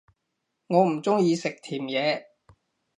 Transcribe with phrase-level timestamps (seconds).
[0.65, 2.27] 我唔鍾意食甜野